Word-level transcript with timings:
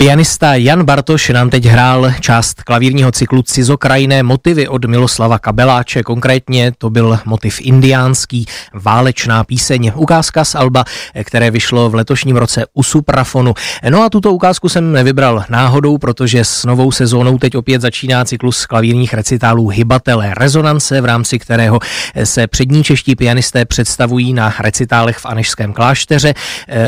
Pianista 0.00 0.54
Jan 0.54 0.84
Bartoš 0.84 1.28
nám 1.28 1.50
teď 1.50 1.64
hrál 1.64 2.12
část 2.20 2.62
klavírního 2.62 3.12
cyklu 3.12 3.42
Cizokrajné 3.42 4.22
motivy 4.22 4.68
od 4.68 4.84
Miloslava 4.84 5.38
Kabeláče, 5.38 6.02
konkrétně 6.02 6.72
to 6.78 6.90
byl 6.90 7.18
motiv 7.24 7.60
indiánský, 7.60 8.46
válečná 8.74 9.44
píseň, 9.44 9.92
ukázka 9.94 10.44
z 10.44 10.54
Alba, 10.54 10.84
které 11.24 11.50
vyšlo 11.50 11.90
v 11.90 11.94
letošním 11.94 12.36
roce 12.36 12.64
u 12.74 12.82
Suprafonu. 12.82 13.54
No 13.90 14.02
a 14.02 14.10
tuto 14.10 14.32
ukázku 14.32 14.68
jsem 14.68 14.92
nevybral 14.92 15.44
náhodou, 15.48 15.98
protože 15.98 16.44
s 16.44 16.64
novou 16.64 16.92
sezónou 16.92 17.38
teď 17.38 17.56
opět 17.56 17.80
začíná 17.80 18.24
cyklus 18.24 18.66
klavírních 18.66 19.14
recitálů 19.14 19.68
Hybatele 19.68 20.34
Rezonance, 20.36 21.00
v 21.00 21.04
rámci 21.04 21.38
kterého 21.38 21.78
se 22.24 22.46
přední 22.46 22.84
čeští 22.84 23.16
pianisté 23.16 23.64
představují 23.64 24.32
na 24.32 24.54
recitálech 24.60 25.18
v 25.18 25.26
Anešském 25.26 25.72
klášteře. 25.72 26.34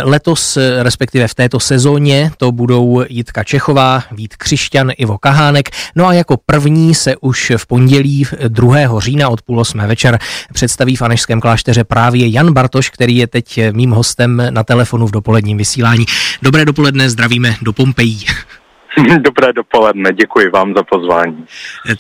Letos, 0.03 0.59
respektive 0.79 1.29
v 1.29 1.35
této 1.35 1.61
sezóně, 1.61 2.31
to 2.37 2.53
budou 2.53 3.02
Jitka 3.09 3.45
Čechová, 3.45 4.03
Vít 4.13 4.37
Křišťan, 4.37 4.91
Ivo 4.99 5.19
Kahánek. 5.19 5.71
No 5.97 6.07
a 6.07 6.13
jako 6.13 6.37
první 6.47 6.95
se 6.95 7.17
už 7.17 7.53
v 7.57 7.67
pondělí 7.67 8.27
2. 8.49 9.01
října 9.01 9.29
od 9.29 9.43
půl 9.43 9.61
osmé 9.61 9.87
večer 9.87 10.19
představí 10.53 10.97
v 10.97 11.03
Anešském 11.03 11.41
klášteře 11.41 11.85
právě 11.85 12.29
Jan 12.29 12.53
Bartoš, 12.53 12.91
který 12.91 13.17
je 13.17 13.27
teď 13.27 13.61
mým 13.73 13.91
hostem 13.91 14.43
na 14.51 14.65
telefonu 14.65 15.07
v 15.07 15.11
dopoledním 15.11 15.59
vysílání. 15.59 16.07
Dobré 16.43 16.65
dopoledne, 16.65 17.11
zdravíme 17.11 17.57
do 17.63 17.73
Pompejí. 17.73 18.25
Dobré 19.19 19.53
dopoledne, 19.53 20.13
děkuji 20.13 20.51
vám 20.51 20.75
za 20.77 20.83
pozvání. 20.83 21.45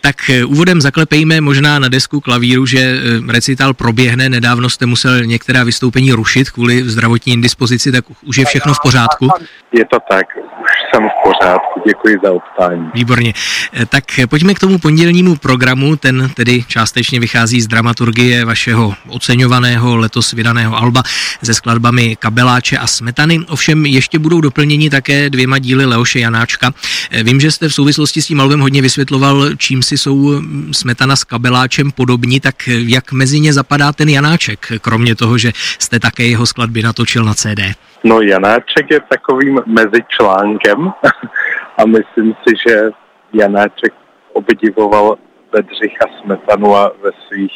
Tak 0.01 0.17
eh, 0.31 0.45
úvodem 0.45 0.81
zaklepejme 0.81 1.41
možná 1.41 1.79
na 1.79 1.89
desku 1.89 2.21
klavíru, 2.21 2.67
že 2.67 2.79
eh, 2.79 3.33
recital 3.33 3.75
proběhne. 3.75 4.29
Nedávno 4.29 4.71
jste 4.71 4.87
musel 4.87 5.25
některá 5.25 5.65
vystoupení 5.65 6.13
rušit 6.13 6.51
kvůli 6.51 6.83
zdravotní 6.83 7.33
indispozici, 7.33 7.93
tak 7.93 8.05
už 8.27 8.39
je 8.39 8.45
všechno 8.45 8.75
v 8.75 8.79
pořádku? 8.83 9.29
Je 9.73 9.85
to 9.85 9.99
tak, 10.11 10.27
už 10.37 10.71
jsem 10.95 11.09
v 11.09 11.13
pořádku, 11.25 11.81
děkuji 11.87 12.17
za 12.25 12.33
obstání. 12.33 12.91
Výborně. 12.95 13.33
Eh, 13.73 13.87
tak 13.87 14.05
pojďme 14.31 14.55
k 14.55 14.59
tomu 14.59 14.79
pondělnímu 14.79 15.37
programu, 15.37 15.97
ten 15.97 16.31
tedy 16.35 16.65
částečně 16.69 17.21
vychází 17.21 17.61
z 17.61 17.67
dramaturgie 17.67 18.45
vašeho 18.45 18.95
oceňovaného 19.09 19.97
letos 19.97 20.33
vydaného 20.33 20.77
alba 20.77 21.03
se 21.43 21.55
skladbami 21.55 22.17
Kabeláče 22.17 22.79
a 22.79 22.87
Smetany. 22.87 23.41
Ovšem 23.49 23.87
ještě 23.87 24.19
budou 24.19 24.41
doplněni 24.41 24.91
také 24.91 25.31
dvěma 25.31 25.59
díly 25.59 25.85
Leoše 25.85 26.21
Janáčka. 26.21 26.73
Eh, 27.11 27.23
vím, 27.23 27.41
že 27.41 27.51
jste 27.51 27.69
v 27.69 27.75
souvislosti 27.75 28.23
s 28.23 28.27
tím 28.27 28.41
albem 28.41 28.61
hodně 28.61 28.83
vysvětloval, 28.83 29.55
čím 29.57 29.83
si 29.83 29.99
jsou 29.99 30.17
hm, 30.17 30.73
Smetana 30.75 31.17
s 31.17 31.25
Kabeláčem 31.25 31.91
podobní, 31.93 32.41
tak 32.41 32.55
eh, 32.69 32.73
jak 32.77 33.13
mezi 33.13 33.41
ně 33.41 33.53
zapadá 33.53 33.93
ten 33.93 34.09
Janáček, 34.09 34.73
kromě 34.81 35.15
toho, 35.15 35.39
že 35.39 35.53
jste 35.79 36.01
také 36.01 36.23
jeho 36.23 36.47
skladby 36.47 36.83
natočil 36.83 37.25
na 37.25 37.35
CD? 37.35 37.61
No 38.05 38.21
Janáček 38.21 38.91
je 38.91 39.01
takovým 39.01 39.61
mezičlánkem 39.67 40.93
a 41.79 41.87
myslím 41.87 42.35
si, 42.43 42.55
že 42.69 42.91
Janáček 43.33 43.93
obdivoval 44.33 45.17
Bedřicha 45.53 46.07
Smetanu 46.21 46.77
a 46.77 46.93
ve 47.03 47.11
svých 47.29 47.53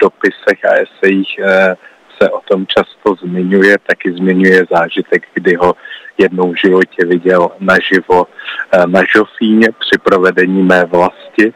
dopisech 0.00 0.64
a 0.64 0.74
esejích 0.74 1.38
eh, 1.38 1.76
se 2.22 2.30
o 2.30 2.40
tom 2.40 2.66
často 2.66 3.14
zmiňuje, 3.26 3.78
taky 3.86 4.12
zmiňuje 4.12 4.66
zážitek, 4.70 5.26
kdy 5.34 5.54
ho 5.54 5.74
jednou 6.18 6.52
v 6.52 6.60
životě 6.66 7.04
viděl 7.06 7.50
naživo 7.60 8.26
na 8.86 9.00
Žofíně 9.16 9.68
při 9.78 9.98
provedení 10.04 10.62
mé 10.62 10.84
vlasti 10.84 11.52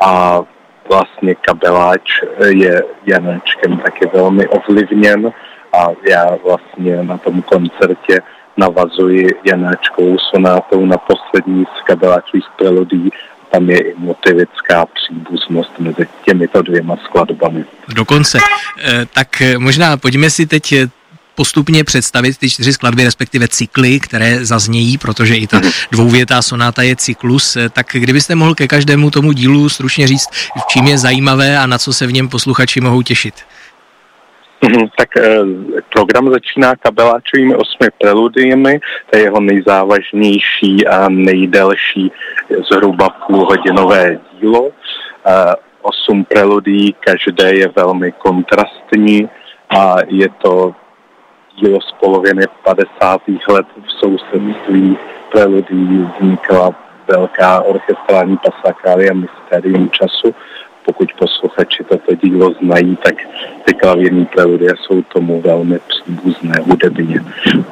a 0.00 0.40
vlastně 0.88 1.34
kabeláč 1.34 2.22
je 2.46 2.82
Janáčkem 3.06 3.78
taky 3.78 4.06
velmi 4.14 4.48
ovlivněn 4.48 5.32
a 5.72 5.86
já 6.08 6.36
vlastně 6.44 7.02
na 7.02 7.18
tom 7.18 7.42
koncertě 7.42 8.20
navazuji 8.56 9.28
Janáčkou 9.44 10.16
sonátou 10.18 10.86
na 10.86 10.96
poslední 10.98 11.64
z 11.64 11.82
kabeláčových 11.86 12.46
prelodí 12.58 13.10
tam 13.54 13.70
je 13.70 13.78
i 13.78 13.94
motivická 13.98 14.86
příbuznost 14.86 15.78
mezi 15.78 16.06
těmito 16.24 16.62
dvěma 16.62 16.96
skladbami. 17.04 17.64
Dokonce. 17.94 18.38
Eh, 18.84 19.06
tak 19.12 19.42
eh, 19.42 19.58
možná 19.58 19.96
pojďme 19.96 20.30
si 20.30 20.46
teď 20.46 20.72
eh, 20.72 20.88
postupně 21.34 21.84
představit 21.84 22.38
ty 22.38 22.50
čtyři 22.50 22.72
skladby, 22.72 23.04
respektive 23.04 23.48
cykly, 23.48 24.00
které 24.00 24.44
zaznějí, 24.44 24.98
protože 24.98 25.36
i 25.36 25.46
ta 25.46 25.60
dvouvětá 25.92 26.42
sonáta 26.42 26.82
je 26.82 26.96
cyklus. 26.96 27.56
Tak 27.72 27.86
kdybyste 27.92 28.34
mohl 28.34 28.54
ke 28.54 28.68
každému 28.68 29.10
tomu 29.10 29.32
dílu 29.32 29.68
stručně 29.68 30.06
říct, 30.06 30.28
čím 30.68 30.84
je 30.84 30.98
zajímavé 30.98 31.58
a 31.58 31.66
na 31.66 31.78
co 31.78 31.92
se 31.92 32.06
v 32.06 32.12
něm 32.12 32.28
posluchači 32.28 32.80
mohou 32.80 33.02
těšit? 33.02 33.34
Mhm, 34.64 34.88
tak 34.98 35.16
eh, 35.16 35.38
program 35.92 36.30
začíná 36.30 36.76
kabeláčovými 36.76 37.54
osmi 37.54 37.88
preludiemi, 38.00 38.80
to 39.10 39.18
je 39.18 39.22
jeho 39.22 39.40
nejzávažnější 39.40 40.86
a 40.86 41.08
nejdelší 41.08 42.12
zhruba 42.70 43.08
půlhodinové 43.08 44.18
dílo. 44.40 44.70
Eh, 45.26 45.54
osm 45.82 46.24
preludí, 46.24 46.96
každé 47.00 47.54
je 47.54 47.68
velmi 47.76 48.12
kontrastní 48.12 49.28
a 49.70 49.96
je 50.08 50.28
to 50.42 50.74
dílo 51.56 51.80
z 51.80 51.92
poloviny 51.92 52.42
50. 52.64 53.20
let 53.48 53.66
v 53.86 53.92
sousedství 53.92 54.98
preludí 55.32 56.06
vznikla 56.18 56.70
velká 57.08 57.62
orchestrální 57.62 58.36
pasakália 58.36 59.14
Mysterium 59.14 59.90
času 59.90 60.34
pokud 60.84 61.12
posluchači 61.18 61.84
toto 61.84 62.14
dílo 62.14 62.54
znají, 62.62 62.96
tak 62.96 63.14
ty 63.64 63.74
klavírní 63.74 64.26
preludie 64.26 64.70
jsou 64.80 65.02
tomu 65.02 65.40
velmi 65.40 65.78
příbuzné 65.78 66.54
hudebně. 66.62 67.20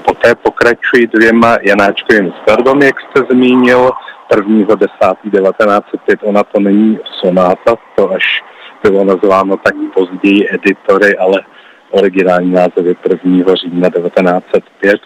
Poté 0.04 0.34
pokračují 0.34 1.06
dvěma 1.06 1.56
Janáčkovými 1.62 2.32
skladbami, 2.42 2.84
jak 2.84 3.00
jste 3.00 3.22
zmínil, 3.30 3.90
prvního 4.28 4.74
10. 4.74 4.92
1905, 5.30 6.20
ona 6.22 6.42
to 6.44 6.60
není 6.60 6.98
sonáta, 7.20 7.76
to 7.96 8.12
až 8.12 8.44
bylo 8.82 9.04
nazváno 9.04 9.56
tak 9.56 9.74
později 9.94 10.48
editory, 10.50 11.16
ale 11.16 11.40
originální 11.92 12.50
název 12.50 12.84
je 12.84 12.94
1. 13.24 13.54
října 13.54 13.90
1905. 13.90 15.00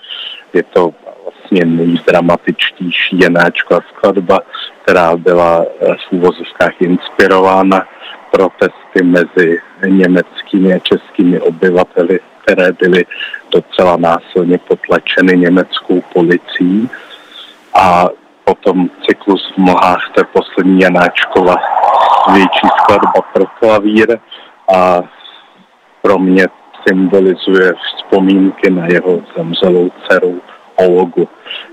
Je 0.53 0.63
to 0.63 0.91
vlastně 1.25 1.65
nejdramatičtější 1.65 3.19
Janáčková 3.19 3.81
skladba, 3.89 4.41
která 4.83 5.17
byla 5.17 5.65
v 5.81 6.13
úvozovkách 6.13 6.81
inspirována 6.81 7.87
protesty 8.31 9.03
mezi 9.03 9.59
německými 9.87 10.75
a 10.75 10.79
českými 10.79 11.41
obyvateli, 11.41 12.21
které 12.43 12.73
byly 12.73 13.07
docela 13.51 13.97
násilně 13.97 14.59
potlačeny 14.59 15.37
německou 15.37 16.03
policií. 16.13 16.91
A 17.75 18.09
potom 18.45 18.91
cyklus 19.09 19.53
v 19.55 19.59
mlhách, 19.59 20.11
to 20.15 20.21
je 20.21 20.25
poslední 20.25 20.81
Janáčkova 20.81 21.55
větší 22.33 22.69
skladba 22.79 23.21
pro 23.33 23.47
klavír 23.47 24.19
a 24.75 25.03
pro 26.03 26.19
mě 26.19 26.47
symbolizuje 26.89 27.73
vzpomínky 27.75 28.71
na 28.71 28.87
jeho 28.87 29.23
zemřelou 29.37 29.91
dceru 29.91 30.41
Ologu. 30.77 31.29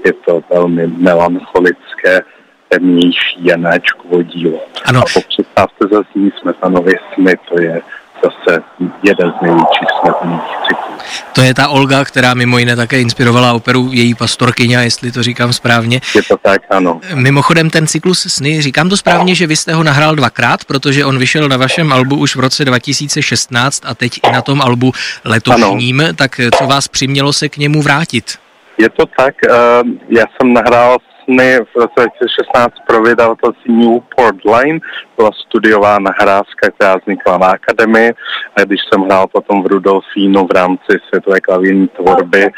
Je 0.05 0.13
to 0.13 0.41
velmi 0.49 0.87
melancholické 0.87 2.21
temnější 2.69 3.37
Janáčkovo 3.39 4.23
dílo. 4.23 4.59
Ano. 4.85 4.99
A 4.99 5.03
po 5.13 5.21
přestávce 5.27 5.87
zazní 5.91 6.31
Smetanově 6.41 6.99
sny, 7.13 7.33
to 7.49 7.61
je 7.61 7.81
zase 8.23 8.63
jeden 9.03 9.33
z 9.39 9.41
největších 9.41 9.87
smetanových 10.01 10.57
cyklů. 10.67 10.92
To 11.33 11.41
je 11.41 11.53
ta 11.53 11.67
Olga, 11.67 12.05
která 12.05 12.33
mimo 12.33 12.57
jiné 12.57 12.75
také 12.75 13.01
inspirovala 13.01 13.53
operu 13.53 13.89
její 13.91 14.15
pastorkyně, 14.15 14.77
jestli 14.77 15.11
to 15.11 15.23
říkám 15.23 15.53
správně. 15.53 16.01
Je 16.15 16.23
to 16.23 16.37
tak, 16.37 16.61
ano. 16.69 16.99
Mimochodem 17.13 17.69
ten 17.69 17.87
cyklus 17.87 18.25
sny, 18.27 18.61
říkám 18.61 18.89
to 18.89 18.97
správně, 18.97 19.35
že 19.35 19.47
vy 19.47 19.55
jste 19.55 19.73
ho 19.73 19.83
nahrál 19.83 20.15
dvakrát, 20.15 20.65
protože 20.65 21.05
on 21.05 21.19
vyšel 21.19 21.49
na 21.49 21.57
vašem 21.57 21.93
albu 21.93 22.15
už 22.15 22.35
v 22.35 22.39
roce 22.39 22.65
2016 22.65 23.83
a 23.85 23.95
teď 23.95 24.19
i 24.29 24.31
na 24.31 24.41
tom 24.41 24.61
albu 24.61 24.91
letošním, 25.25 26.01
ano. 26.01 26.13
tak 26.13 26.39
co 26.59 26.65
vás 26.65 26.87
přimělo 26.87 27.33
se 27.33 27.49
k 27.49 27.57
němu 27.57 27.81
vrátit? 27.81 28.37
Je 28.77 28.89
to 28.89 29.05
tak, 29.17 29.35
uh, 29.49 29.89
já 30.09 30.23
jsem 30.37 30.53
nahrál 30.53 30.97
sny 31.23 31.59
v 31.73 31.75
roce 31.75 31.93
2016 31.95 32.73
pro 32.87 33.01
vydavatelství 33.01 33.73
Newport 33.73 34.35
Line. 34.45 34.79
Byla 35.17 35.31
studiová 35.31 35.99
nahrávka, 35.99 36.71
která 36.75 36.95
vznikla 36.95 37.37
na 37.37 37.47
akademii. 37.47 38.13
A 38.55 38.63
když 38.63 38.81
jsem 38.81 39.01
hrál 39.01 39.27
potom 39.27 39.63
v 39.63 39.67
Rudolfínu 39.67 40.47
v 40.47 40.51
rámci 40.51 40.99
světové 41.09 41.41
klavírní 41.41 41.87
tvorby 41.87 42.51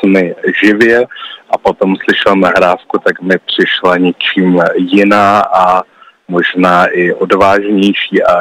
sny 0.00 0.34
živě 0.62 1.06
a 1.50 1.58
potom 1.58 1.96
slyšel 1.96 2.36
nahrávku, 2.36 2.98
tak 2.98 3.22
mi 3.22 3.34
přišla 3.38 3.96
ničím 3.96 4.62
jiná 4.76 5.40
a 5.40 5.82
možná 6.28 6.86
i 6.86 7.12
odvážnější 7.12 8.22
a 8.22 8.34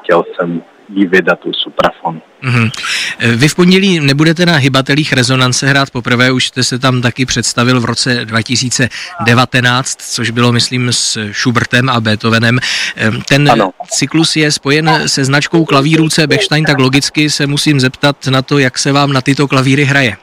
chtěl 0.00 0.24
jsem 0.24 0.62
jí 0.94 1.06
vydat 1.06 1.38
tu 1.38 1.52
suprafon. 1.52 2.20
Mm-hmm. 2.44 2.70
Vy 3.36 3.48
v 3.48 3.54
pondělí 3.54 4.00
nebudete 4.00 4.46
na 4.46 4.56
hybatelích 4.56 5.12
rezonance 5.12 5.66
hrát 5.66 5.90
poprvé, 5.90 6.32
už 6.32 6.46
jste 6.46 6.62
se 6.62 6.78
tam 6.78 7.02
taky 7.02 7.26
představil 7.26 7.80
v 7.80 7.84
roce 7.84 8.24
2019, 8.24 10.02
což 10.14 10.30
bylo, 10.30 10.52
myslím, 10.52 10.92
s 10.92 11.30
Schubertem 11.32 11.88
a 11.88 12.00
Beethovenem. 12.00 12.58
Ehm, 12.96 13.22
ten 13.28 13.50
ano. 13.50 13.70
cyklus 13.86 14.36
je 14.36 14.52
spojen 14.52 14.90
se 15.06 15.24
značkou 15.24 15.64
klavíru 15.64 16.08
C. 16.08 16.26
Bechstein, 16.26 16.64
tak 16.64 16.78
logicky 16.78 17.30
se 17.30 17.46
musím 17.46 17.80
zeptat 17.80 18.16
na 18.26 18.42
to, 18.42 18.58
jak 18.58 18.78
se 18.78 18.92
vám 18.92 19.12
na 19.12 19.20
tyto 19.20 19.48
klavíry 19.48 19.84
hraje. 19.84 20.16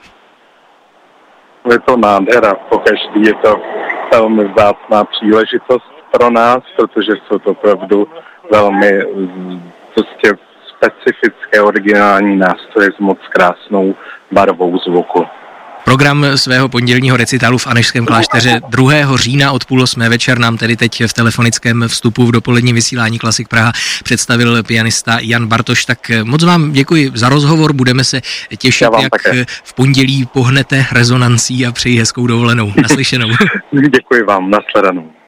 Je 1.72 1.80
to 1.80 1.98
nádhera, 1.98 2.54
po 2.54 2.78
každý 2.80 3.22
je 3.22 3.34
to 3.34 3.62
velmi 4.12 4.44
vzácná 4.44 5.04
příležitost 5.04 5.86
pro 6.12 6.30
nás, 6.30 6.60
protože 6.76 7.12
jsou 7.28 7.40
to 7.40 7.52
opravdu 7.52 8.08
velmi 8.52 9.02
prostě 9.94 10.47
specifické 10.78 11.62
originální 11.62 12.38
nástroje 12.38 12.90
s 12.96 13.00
moc 13.00 13.18
krásnou 13.34 13.96
barvou 14.32 14.78
zvuku. 14.78 15.26
Program 15.86 16.26
svého 16.36 16.70
pondělního 16.70 17.18
recitálu 17.18 17.58
v 17.58 17.68
Anešském 17.68 18.06
klášteře 18.06 18.62
2. 18.70 18.94
října 19.16 19.52
od 19.52 19.66
půl 19.66 19.82
osmé 19.82 20.10
večer 20.10 20.40
nám 20.40 20.58
tedy 20.58 20.76
teď 20.76 21.04
v 21.08 21.14
telefonickém 21.14 21.84
vstupu 21.88 22.26
v 22.26 22.32
dopolední 22.32 22.74
vysílání 22.74 23.20
Klasik 23.20 23.48
Praha 23.48 23.72
představil 24.04 24.64
pianista 24.64 25.18
Jan 25.22 25.48
Bartoš. 25.48 25.86
Tak 25.86 26.12
moc 26.24 26.44
vám 26.44 26.72
děkuji 26.72 27.12
za 27.14 27.30
rozhovor, 27.30 27.74
budeme 27.74 28.04
se 28.04 28.22
těšit, 28.58 28.88
jak 29.02 29.12
také. 29.24 29.46
v 29.64 29.74
pondělí 29.74 30.26
pohnete 30.34 30.86
rezonancí 30.92 31.66
a 31.66 31.72
přeji 31.72 32.00
hezkou 32.00 32.28
dovolenou. 32.28 32.74
Naslyšenou. 32.82 33.28
děkuji 33.72 34.24
vám, 34.24 34.50
nasledanou. 34.50 35.17